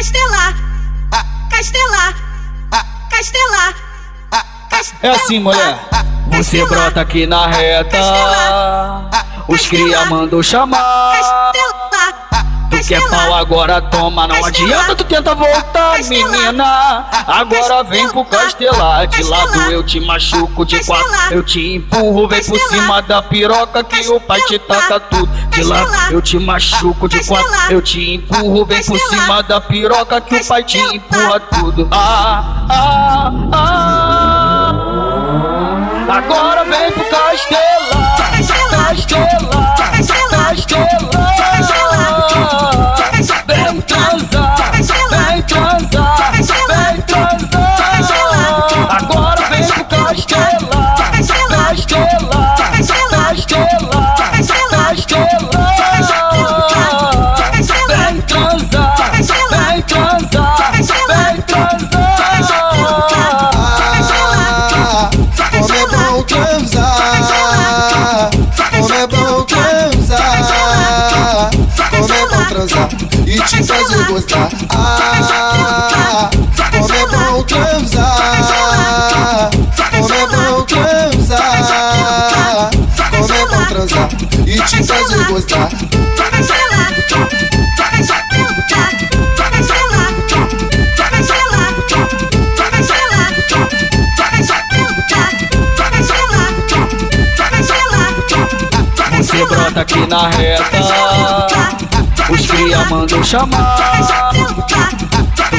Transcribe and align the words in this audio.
Castelar, 0.00 0.54
castelar, 1.50 2.14
castelar. 3.10 3.74
É 5.02 5.10
assim, 5.10 5.38
mulher. 5.38 5.78
Você 6.32 6.64
brota 6.64 7.02
aqui 7.02 7.26
na 7.26 7.46
reta. 7.46 7.98
Os 9.46 9.66
cria 9.66 10.06
mandou 10.06 10.42
chamar. 10.42 11.52
Quer 12.90 13.08
pau, 13.08 13.34
agora 13.36 13.80
toma. 13.80 14.26
Não 14.26 14.44
adianta 14.44 14.96
tu 14.96 15.04
tenta 15.04 15.32
voltar, 15.32 16.02
menina. 16.08 17.06
Agora 17.24 17.84
vem 17.84 18.08
pro 18.08 18.24
castelar. 18.24 19.06
De 19.06 19.22
lado 19.22 19.70
eu 19.70 19.84
te 19.84 20.00
machuco, 20.00 20.66
de 20.66 20.84
quatro 20.84 21.08
eu 21.30 21.40
te 21.44 21.76
empurro. 21.76 22.26
Vem 22.26 22.42
por 22.42 22.58
cima 22.58 23.00
da 23.00 23.22
piroca 23.22 23.84
que 23.84 24.08
o 24.08 24.18
pai 24.18 24.40
te 24.40 24.58
taca 24.58 24.98
tudo. 24.98 25.30
De 25.50 25.62
lado 25.62 25.88
eu 26.10 26.20
te 26.20 26.36
machuco, 26.40 27.08
de 27.08 27.24
quatro 27.24 27.48
eu 27.70 27.80
te 27.80 28.14
empurro. 28.14 28.64
Vem 28.64 28.82
por 28.82 28.98
cima 28.98 29.40
da 29.44 29.60
piroca 29.60 30.20
que 30.20 30.34
o 30.34 30.44
pai 30.44 30.64
te 30.64 30.78
empurra 30.78 31.38
tudo. 31.38 31.86
Ah, 31.92 32.66
ah, 32.68 33.32
ah. 33.52 34.00
Agora 36.08 36.49
transar 72.66 72.88
e 73.26 73.40
te 73.40 73.64
fazer 73.64 74.04
gostar. 74.04 74.50
Ah, 74.68 76.28
como 76.72 76.94
é 76.94 77.06
bom 77.06 77.42
transar, 77.44 79.50
como 79.90 80.14
é 80.14 80.26
bom 80.26 80.62
transar, 80.64 82.70
como 83.10 83.32
é 83.32 83.46
bom 83.46 83.64
transar 83.66 84.08
e 84.46 84.60
te 84.60 84.84
fazer 84.84 85.24
gostar. 85.28 85.70
Você 99.16 99.46
brota 99.46 99.80
aqui 99.80 100.06
na 100.06 100.28
reta. 100.28 101.59
Mandam 102.90 103.22
chamar. 103.22 103.76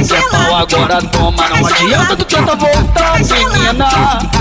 Quer 0.05 0.29
pau, 0.29 0.55
agora 0.57 1.01
toma. 1.01 1.47
Não 1.47 1.65
adianta 1.65 2.17
tu 2.17 2.25
tenta 2.25 2.55
voltar, 2.57 3.19
menina. 3.19 3.87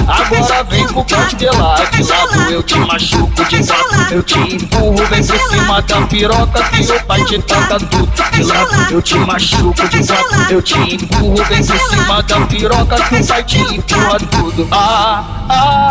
Agora 0.09 0.65
vem 0.65 0.85
pro 0.89 1.05
castelar. 1.05 1.89
De 1.93 2.03
lado 2.03 2.51
eu 2.51 2.63
te 2.65 2.79
machuco, 2.81 3.45
de 3.45 3.65
quatro 3.65 4.15
eu 4.15 4.23
te 4.25 4.39
empurro. 4.41 5.07
Vem 5.07 5.25
por 5.25 5.39
cima 5.39 5.81
da 5.83 6.01
piroca 6.03 6.65
que 6.65 6.83
o 6.83 7.05
pai 7.05 7.25
te 7.27 7.39
taca 7.43 7.79
tudo. 7.79 8.11
De 8.33 8.43
lado 8.43 8.93
eu 8.93 9.01
te 9.01 9.19
machuco, 9.19 9.89
de 9.89 10.07
quatro 10.07 10.47
eu 10.51 10.61
te 10.61 10.79
empurro. 10.79 11.45
Vem 11.45 11.65
por 11.65 11.79
cima 11.79 12.23
da 12.25 12.41
piroca 12.41 12.97
que 12.97 13.15
o 13.15 13.27
pai 13.27 13.45
te 13.45 13.59
empurra 13.61 14.19
tudo. 14.19 14.69
Ah, 14.73 15.25
ah, 15.49 15.53
ah. 15.53 15.90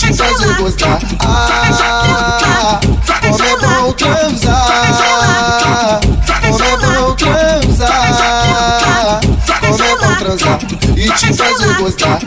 Te 0.00 0.12
fazer 0.14 0.54
gostar. 0.54 0.98
Ah, 1.20 2.80
como 3.20 3.44
é 3.44 3.56
bom 3.56 3.92
transar, 3.92 6.00
como 6.40 6.64
é 6.64 6.76
bom 6.78 7.14
transar, 7.14 9.20
como 9.60 9.84
é 9.84 9.96
bom 9.96 10.14
transar 10.16 10.58
e 10.96 11.10
te 11.10 11.34
fazer 11.34 11.74
gostar. 11.74 12.18